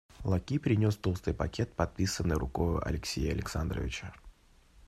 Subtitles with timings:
[0.23, 4.15] Лакей принес толстый пакет, надписанный рукою Алексея Александровича.